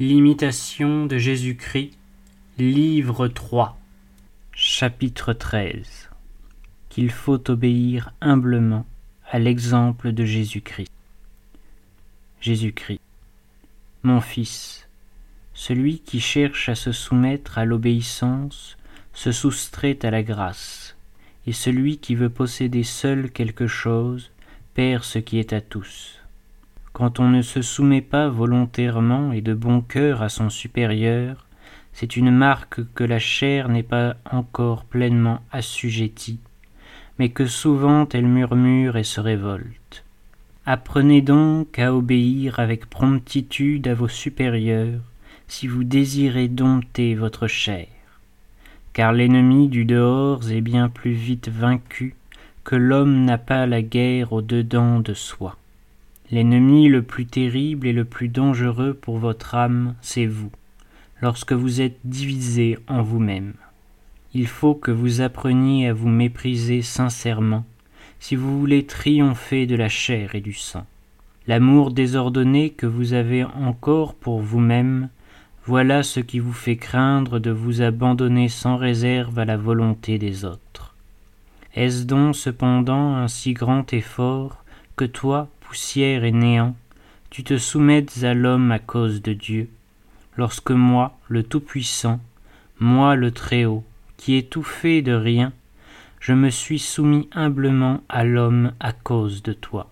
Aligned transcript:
L'imitation 0.00 1.06
de 1.06 1.18
Jésus-Christ, 1.18 1.90
livre 2.56 3.26
3, 3.26 3.76
chapitre 4.52 5.32
13 5.32 6.08
Qu'il 6.88 7.10
faut 7.10 7.50
obéir 7.50 8.12
humblement 8.20 8.86
à 9.28 9.40
l'exemple 9.40 10.12
de 10.12 10.24
Jésus-Christ. 10.24 10.92
Jésus-Christ, 12.40 13.00
mon 14.04 14.20
Fils, 14.20 14.88
celui 15.52 15.98
qui 15.98 16.20
cherche 16.20 16.68
à 16.68 16.76
se 16.76 16.92
soumettre 16.92 17.58
à 17.58 17.64
l'obéissance 17.64 18.78
se 19.14 19.32
soustrait 19.32 19.98
à 20.04 20.12
la 20.12 20.22
grâce, 20.22 20.96
et 21.44 21.52
celui 21.52 21.98
qui 21.98 22.14
veut 22.14 22.30
posséder 22.30 22.84
seul 22.84 23.32
quelque 23.32 23.66
chose 23.66 24.30
perd 24.74 25.02
ce 25.02 25.18
qui 25.18 25.40
est 25.40 25.52
à 25.52 25.60
tous. 25.60 26.17
Quand 26.98 27.20
on 27.20 27.28
ne 27.28 27.42
se 27.42 27.62
soumet 27.62 28.00
pas 28.00 28.28
volontairement 28.28 29.30
et 29.30 29.40
de 29.40 29.54
bon 29.54 29.82
cœur 29.82 30.20
à 30.20 30.28
son 30.28 30.50
supérieur, 30.50 31.46
c'est 31.92 32.16
une 32.16 32.32
marque 32.32 32.80
que 32.94 33.04
la 33.04 33.20
chair 33.20 33.68
n'est 33.68 33.84
pas 33.84 34.16
encore 34.28 34.84
pleinement 34.84 35.38
assujettie, 35.52 36.40
mais 37.20 37.28
que 37.28 37.46
souvent 37.46 38.08
elle 38.12 38.26
murmure 38.26 38.96
et 38.96 39.04
se 39.04 39.20
révolte. 39.20 40.04
Apprenez 40.66 41.22
donc 41.22 41.78
à 41.78 41.94
obéir 41.94 42.58
avec 42.58 42.90
promptitude 42.90 43.86
à 43.86 43.94
vos 43.94 44.08
supérieurs, 44.08 45.02
si 45.46 45.68
vous 45.68 45.84
désirez 45.84 46.48
dompter 46.48 47.14
votre 47.14 47.46
chair. 47.46 47.86
Car 48.92 49.12
l'ennemi 49.12 49.68
du 49.68 49.84
dehors 49.84 50.50
est 50.50 50.62
bien 50.62 50.88
plus 50.88 51.12
vite 51.12 51.48
vaincu 51.48 52.16
que 52.64 52.74
l'homme 52.74 53.24
n'a 53.24 53.38
pas 53.38 53.68
la 53.68 53.82
guerre 53.82 54.32
au 54.32 54.42
dedans 54.42 54.98
de 54.98 55.14
soi. 55.14 55.57
L'ennemi 56.30 56.88
le 56.88 57.02
plus 57.02 57.26
terrible 57.26 57.86
et 57.86 57.92
le 57.92 58.04
plus 58.04 58.28
dangereux 58.28 58.92
pour 58.94 59.18
votre 59.18 59.54
âme, 59.54 59.94
c'est 60.02 60.26
vous, 60.26 60.50
lorsque 61.22 61.52
vous 61.52 61.80
êtes 61.80 61.98
divisé 62.04 62.78
en 62.86 63.02
vous-même. 63.02 63.54
Il 64.34 64.46
faut 64.46 64.74
que 64.74 64.90
vous 64.90 65.22
appreniez 65.22 65.88
à 65.88 65.94
vous 65.94 66.08
mépriser 66.08 66.82
sincèrement 66.82 67.64
si 68.20 68.36
vous 68.36 68.58
voulez 68.60 68.84
triompher 68.84 69.66
de 69.66 69.76
la 69.76 69.88
chair 69.88 70.34
et 70.34 70.40
du 70.40 70.52
sang. 70.52 70.84
L'amour 71.46 71.92
désordonné 71.92 72.70
que 72.70 72.86
vous 72.86 73.14
avez 73.14 73.44
encore 73.44 74.14
pour 74.14 74.40
vous-même, 74.40 75.08
voilà 75.64 76.02
ce 76.02 76.20
qui 76.20 76.40
vous 76.40 76.52
fait 76.52 76.76
craindre 76.76 77.38
de 77.38 77.50
vous 77.50 77.80
abandonner 77.80 78.48
sans 78.48 78.76
réserve 78.76 79.38
à 79.38 79.46
la 79.46 79.56
volonté 79.56 80.18
des 80.18 80.44
autres. 80.44 80.94
Est-ce 81.74 82.04
donc 82.04 82.36
cependant 82.36 83.14
un 83.14 83.28
si 83.28 83.54
grand 83.54 83.92
effort 83.94 84.64
que 84.96 85.04
toi, 85.04 85.48
poussière 85.68 86.24
et 86.24 86.32
néant, 86.32 86.74
tu 87.28 87.44
te 87.44 87.58
soumettes 87.58 88.24
à 88.24 88.32
l'homme 88.32 88.72
à 88.72 88.78
cause 88.78 89.20
de 89.20 89.34
Dieu, 89.34 89.68
lorsque 90.38 90.70
moi, 90.70 91.18
le 91.28 91.42
Tout-Puissant, 91.42 92.20
moi 92.80 93.16
le 93.16 93.32
Très-Haut, 93.32 93.84
qui 94.16 94.48
fait 94.64 95.02
de 95.02 95.12
rien, 95.12 95.52
je 96.20 96.32
me 96.32 96.48
suis 96.48 96.78
soumis 96.78 97.28
humblement 97.32 98.00
à 98.08 98.24
l'homme 98.24 98.72
à 98.80 98.94
cause 98.94 99.42
de 99.42 99.52
toi. 99.52 99.90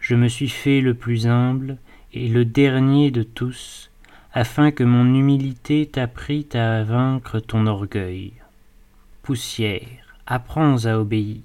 Je 0.00 0.14
me 0.14 0.28
suis 0.28 0.48
fait 0.48 0.80
le 0.80 0.94
plus 0.94 1.26
humble 1.26 1.76
et 2.14 2.28
le 2.28 2.46
dernier 2.46 3.10
de 3.10 3.22
tous, 3.22 3.90
afin 4.32 4.70
que 4.70 4.84
mon 4.84 5.14
humilité 5.14 5.84
t'apprît 5.84 6.48
à 6.54 6.82
vaincre 6.82 7.40
ton 7.40 7.66
orgueil. 7.66 8.32
Poussière, 9.22 10.16
apprends 10.26 10.86
à 10.86 10.96
obéir, 10.96 11.42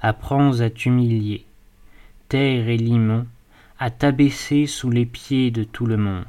apprends 0.00 0.58
à 0.58 0.68
t'humilier, 0.68 1.46
et 2.38 2.76
limon, 2.76 3.26
à 3.78 3.90
t'abaisser 3.90 4.66
sous 4.66 4.90
les 4.90 5.06
pieds 5.06 5.50
de 5.50 5.64
tout 5.64 5.86
le 5.86 5.96
monde. 5.96 6.24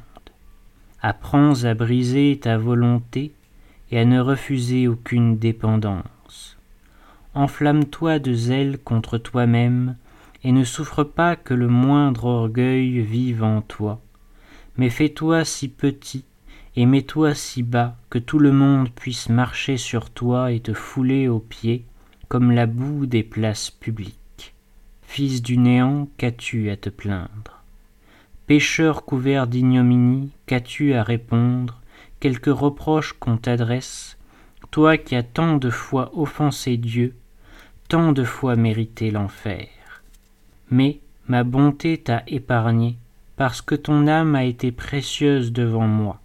Apprends 1.00 1.64
à 1.64 1.74
briser 1.74 2.38
ta 2.40 2.58
volonté 2.58 3.32
et 3.90 3.98
à 3.98 4.04
ne 4.04 4.20
refuser 4.20 4.88
aucune 4.88 5.38
dépendance. 5.38 6.56
Enflamme-toi 7.34 8.18
de 8.18 8.32
zèle 8.32 8.78
contre 8.78 9.18
toi-même 9.18 9.96
et 10.42 10.52
ne 10.52 10.64
souffre 10.64 11.04
pas 11.04 11.36
que 11.36 11.54
le 11.54 11.68
moindre 11.68 12.26
orgueil 12.26 13.00
vive 13.00 13.42
en 13.42 13.62
toi, 13.62 14.00
mais 14.76 14.90
fais-toi 14.90 15.44
si 15.44 15.68
petit 15.68 16.24
et 16.76 16.86
mets-toi 16.86 17.34
si 17.34 17.62
bas 17.62 17.96
que 18.10 18.18
tout 18.18 18.38
le 18.38 18.52
monde 18.52 18.90
puisse 18.90 19.28
marcher 19.28 19.76
sur 19.76 20.10
toi 20.10 20.52
et 20.52 20.60
te 20.60 20.74
fouler 20.74 21.28
aux 21.28 21.40
pieds 21.40 21.84
comme 22.28 22.50
la 22.50 22.66
boue 22.66 23.06
des 23.06 23.22
places 23.22 23.70
publiques. 23.70 24.23
Fils 25.14 25.42
du 25.42 25.58
néant, 25.58 26.08
qu'as-tu 26.16 26.70
à 26.70 26.76
te 26.76 26.90
plaindre? 26.90 27.62
Pécheur 28.48 29.04
couvert 29.04 29.46
d'ignominie, 29.46 30.32
qu'as-tu 30.46 30.92
à 30.92 31.04
répondre? 31.04 31.80
Quelque 32.18 32.50
reproche 32.50 33.12
qu'on 33.12 33.36
t'adresse, 33.36 34.18
toi 34.72 34.98
qui 34.98 35.14
as 35.14 35.22
tant 35.22 35.56
de 35.56 35.70
fois 35.70 36.10
offensé 36.18 36.76
Dieu, 36.76 37.14
tant 37.88 38.10
de 38.10 38.24
fois 38.24 38.56
mérité 38.56 39.12
l'enfer. 39.12 39.68
Mais 40.72 40.98
ma 41.28 41.44
bonté 41.44 41.96
t'a 41.96 42.24
épargné, 42.26 42.96
parce 43.36 43.62
que 43.62 43.76
ton 43.76 44.08
âme 44.08 44.34
a 44.34 44.42
été 44.42 44.72
précieuse 44.72 45.52
devant 45.52 45.86
moi. 45.86 46.20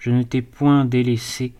Je 0.00 0.10
ne 0.10 0.24
t'ai 0.24 0.42
point 0.42 0.84
délaissé, 0.84 1.52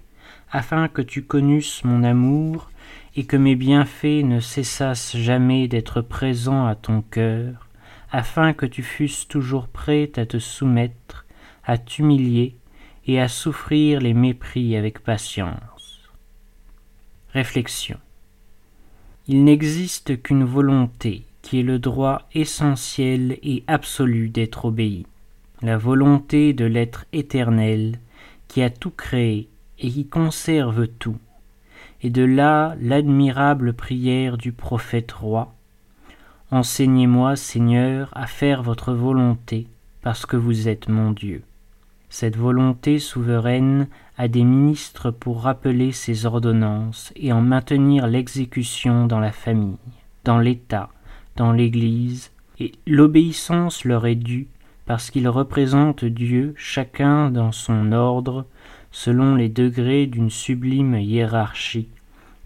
afin 0.51 0.89
que 0.89 1.03
tu 1.03 1.23
connusses 1.23 1.85
mon 1.85 2.03
amour 2.03 2.73
et 3.17 3.25
que 3.25 3.37
mes 3.37 3.57
bienfaits 3.57 4.23
ne 4.25 4.41
cessassent 4.41 5.17
jamais 5.17 5.69
d'être 5.69 6.03
présents 6.03 6.67
à 6.67 6.75
ton 6.75 7.01
cœur, 7.01 7.67
afin 8.13 8.53
que 8.53 8.67
tu 8.67 8.83
fusses 8.83 9.27
toujours 9.27 9.69
prêt 9.69 10.13
à 10.17 10.27
te 10.27 10.39
soumettre, 10.39 11.25
à 11.65 11.79
t'humilier 11.79 12.57
et 13.07 13.19
à 13.19 13.29
souffrir 13.29 14.01
les 14.01 14.13
mépris 14.13 14.77
avec 14.77 14.99
patience. 14.99 16.11
Réflexion. 17.33 17.99
Il 19.29 19.45
n'existe 19.45 20.23
qu'une 20.23 20.45
volonté 20.45 21.25
qui 21.41 21.61
est 21.61 21.65
le 21.65 21.79
droit 21.79 22.29
essentiel 22.35 23.39
et 23.43 23.65
absolu 23.67 24.29
d'être 24.29 24.67
obéi, 24.67 25.07
la 25.63 25.79
volonté 25.79 26.53
de 26.53 26.65
l'être 26.65 27.07
éternel 27.13 27.99
qui 28.49 28.63
a 28.63 28.71
tout 28.71 28.91
créé 28.91 29.49
et 29.79 29.91
qui 29.91 30.07
conserve 30.07 30.87
tout, 30.87 31.19
et 32.03 32.11
de 32.11 32.23
là 32.23 32.77
l'admirable 32.81 33.73
prière 33.73 34.37
du 34.39 34.53
prophète 34.53 35.13
roi. 35.13 35.55
Enseignez-moi, 36.51 37.37
Seigneur, 37.37 38.11
à 38.13 38.27
faire 38.27 38.63
votre 38.63 38.93
volonté, 38.93 39.67
parce 40.03 40.27
que 40.27 40.37
vous 40.37 40.69
êtes 40.69 40.89
mon 40.89 41.11
Dieu. 41.11 41.43
Cette 42.09 42.37
volonté 42.37 42.99
souveraine 42.99 43.89
a 44.17 44.29
des 44.29 44.45
ministres 44.45 45.11
pour 45.11 45.43
rappeler 45.43 45.93
ses 45.93 46.25
ordonnances 46.25 47.13
et 47.17 47.33
en 47.33 47.41
maintenir 47.41 48.07
l'exécution 48.07 49.07
dans 49.07 49.19
la 49.19 49.33
famille, 49.33 49.77
dans 50.25 50.39
l'État, 50.39 50.91
dans 51.35 51.53
l'Église, 51.53 52.31
et 52.59 52.73
l'obéissance 52.87 53.85
leur 53.85 54.07
est 54.07 54.15
due 54.15 54.49
parce 54.87 55.11
qu'ils 55.11 55.29
représentent 55.29 56.05
Dieu 56.05 56.55
chacun 56.57 57.31
dans 57.31 57.53
son 57.53 57.93
ordre 57.93 58.47
selon 58.97 59.35
les 59.35 59.51
degrés 59.51 60.07
d'une 60.07 60.31
sublime 60.31 60.95
hiérarchie, 60.95 61.87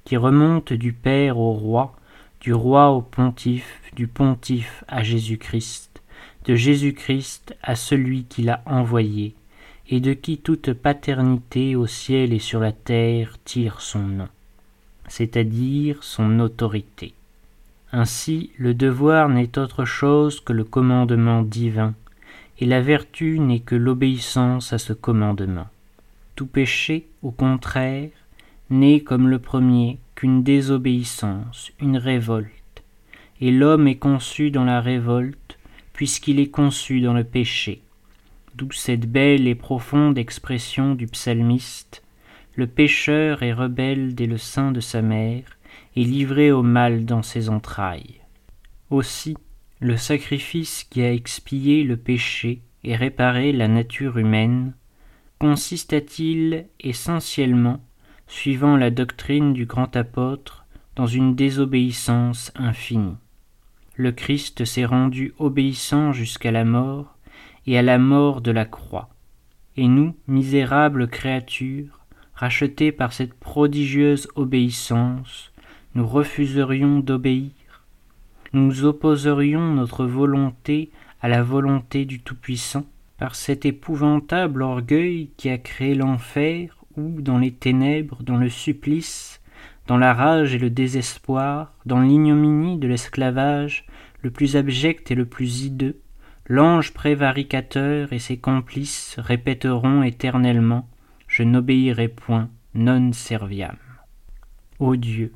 qui 0.05 0.17
remonte 0.17 0.73
du 0.73 0.93
Père 0.93 1.39
au 1.39 1.53
roi, 1.53 1.95
du 2.41 2.53
roi 2.53 2.91
au 2.91 3.03
pontife, 3.03 3.81
du 3.95 4.09
pontife 4.09 4.83
à 4.89 5.05
Jésus-Christ, 5.05 6.03
de 6.47 6.57
Jésus-Christ 6.57 7.55
à 7.63 7.77
celui 7.77 8.25
qui 8.25 8.43
l'a 8.43 8.65
envoyé, 8.67 9.37
et 9.89 10.01
de 10.01 10.13
qui 10.13 10.39
toute 10.39 10.73
paternité 10.73 11.77
au 11.77 11.87
ciel 11.87 12.33
et 12.33 12.41
sur 12.41 12.59
la 12.59 12.73
terre 12.73 13.37
tire 13.45 13.81
son 13.81 14.01
nom, 14.01 14.29
c'est-à-dire 15.07 16.03
son 16.03 16.41
autorité. 16.41 17.15
Ainsi 17.93 18.51
le 18.59 18.75
devoir 18.75 19.29
n'est 19.29 19.57
autre 19.57 19.85
chose 19.85 20.41
que 20.41 20.53
le 20.53 20.65
commandement 20.65 21.43
divin, 21.43 21.95
et 22.59 22.67
la 22.67 22.81
vertu 22.81 23.39
n'est 23.39 23.61
que 23.61 23.77
l'obéissance 23.77 24.73
à 24.73 24.79
ce 24.79 24.93
commandement. 24.93 25.69
Tout 26.37 26.47
péché, 26.47 27.09
au 27.23 27.31
contraire, 27.31 28.11
n'est 28.71 29.01
comme 29.01 29.29
le 29.29 29.39
premier 29.39 29.99
qu'une 30.15 30.43
désobéissance, 30.43 31.73
une 31.81 31.97
révolte, 31.97 32.83
et 33.41 33.51
l'homme 33.51 33.89
est 33.89 33.99
conçu 33.99 34.51
dans 34.51 34.65
la 34.65 34.81
révolte, 34.81 35.59
puisqu'il 35.93 36.39
est 36.41 36.51
conçu 36.51 37.01
dans 37.01 37.15
le 37.15 37.25
péché. 37.25 37.83
D'où 38.55 38.71
cette 38.73 39.11
belle 39.11 39.47
et 39.49 39.55
profonde 39.55 40.19
expression 40.19 40.95
du 40.95 41.07
psalmiste 41.07 42.03
Le 42.55 42.67
pécheur 42.67 43.43
est 43.43 43.53
rebelle 43.53 44.15
dès 44.15 44.27
le 44.27 44.39
sein 44.39 44.73
de 44.73 44.81
sa 44.81 45.03
mère, 45.03 45.59
et 45.97 46.05
livré 46.05 46.53
au 46.53 46.63
mal 46.63 47.05
dans 47.05 47.23
ses 47.23 47.49
entrailles. 47.49 48.21
Aussi, 48.91 49.37
le 49.81 49.97
sacrifice 49.97 50.85
qui 50.85 51.03
a 51.03 51.13
expié 51.13 51.85
le 51.85 51.97
péché 51.97 52.61
et 52.85 52.97
réparé 52.97 53.53
la 53.53 53.69
nature 53.69 54.19
humaine 54.19 54.75
consista-t-il 55.41 56.67
essentiellement, 56.81 57.81
suivant 58.27 58.77
la 58.77 58.91
doctrine 58.91 59.55
du 59.55 59.65
grand 59.65 59.97
apôtre, 59.97 60.67
dans 60.97 61.07
une 61.07 61.35
désobéissance 61.35 62.53
infinie? 62.57 63.17
Le 63.97 64.13
Christ 64.13 64.67
s'est 64.67 64.85
rendu 64.85 65.33
obéissant 65.39 66.13
jusqu'à 66.13 66.51
la 66.51 66.67
mort 66.67 67.17
et 67.67 67.79
à 67.79 67.83
la 67.83 67.99
mort 67.99 68.43
de 68.43 68.51
la 68.51 68.67
croix. 68.67 69.09
Et 69.79 69.89
nous, 69.89 70.15
misérables 70.29 71.09
créatures, 71.09 72.01
rachetées 72.35 72.93
par 72.93 73.15
cette 73.15 73.35
prodigieuse 73.35 74.29
obéissance, 74.35 75.53
nous 75.95 76.07
refuserions 76.07 77.01
d'obéir 77.01 77.53
Nous 78.53 78.85
opposerions 78.85 79.73
notre 79.75 80.05
volonté 80.05 80.91
à 81.23 81.29
la 81.29 81.43
volonté 81.43 82.05
du 82.05 82.21
Tout-Puissant 82.21 82.85
par 83.21 83.35
cet 83.35 83.67
épouvantable 83.67 84.63
orgueil 84.63 85.31
qui 85.37 85.51
a 85.51 85.59
créé 85.59 85.95
l'enfer 85.95 86.75
où, 86.97 87.21
dans 87.21 87.37
les 87.37 87.53
ténèbres, 87.53 88.23
dans 88.23 88.39
le 88.39 88.49
supplice, 88.49 89.43
dans 89.87 89.99
la 89.99 90.15
rage 90.15 90.55
et 90.55 90.59
le 90.59 90.71
désespoir, 90.71 91.75
dans 91.85 92.01
l'ignominie 92.01 92.79
de 92.79 92.89
l'esclavage, 92.89 93.85
le 94.23 94.31
plus 94.31 94.57
abject 94.57 95.11
et 95.11 95.15
le 95.15 95.27
plus 95.27 95.65
hideux, 95.65 96.01
l'ange 96.47 96.95
prévaricateur 96.95 98.11
et 98.15 98.19
ses 98.19 98.39
complices 98.39 99.17
répéteront 99.19 100.03
éternellement 100.03 100.89
Je 101.29 101.43
n'obéirai 101.43 102.09
point, 102.09 102.49
non 102.75 103.13
serviam. 103.13 103.77
Ô 104.79 104.97
Dieu, 104.97 105.33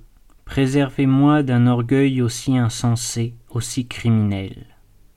préservez-moi 0.46 1.42
d'un 1.42 1.66
orgueil 1.66 2.22
aussi 2.22 2.56
insensé, 2.56 3.34
aussi 3.50 3.86
criminel. 3.86 4.73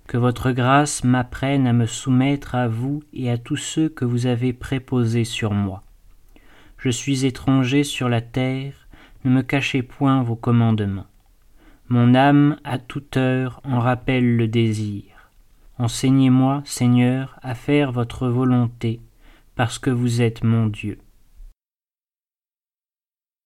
Que 0.08 0.18
votre 0.18 0.52
grâce 0.52 1.04
m'apprenne 1.04 1.68
à 1.68 1.74
me 1.74 1.86
soumettre 1.86 2.56
à 2.56 2.70
vous 2.70 3.04
et 3.14 3.30
à 3.30 3.38
tous 3.38 3.58
ceux 3.58 3.90
que 3.90 4.06
vous 4.06 4.26
avez 4.26 4.54
préposés 4.54 5.26
sur 5.26 5.54
moi. 5.54 5.84
Je 6.78 6.90
suis 6.90 7.26
étranger 7.26 7.84
sur 7.84 8.08
la 8.08 8.22
terre, 8.22 8.88
ne 9.26 9.32
me 9.32 9.42
cachez 9.42 9.84
point 9.84 10.24
vos 10.24 10.38
commandements. 10.38 11.08
Mon 11.90 12.16
âme 12.16 12.58
à 12.64 12.78
toute 12.78 13.18
heure 13.18 13.62
en 13.66 13.80
rappelle 13.80 14.38
le 14.38 14.48
désir. 14.48 15.04
Enseignez-moi, 15.78 16.62
Seigneur, 16.66 17.38
à 17.42 17.54
faire 17.54 17.92
votre 17.92 18.28
volonté, 18.28 19.02
parce 19.56 19.78
que 19.78 19.90
vous 19.90 20.22
êtes 20.22 20.44
mon 20.44 20.68
Dieu. 20.68 21.00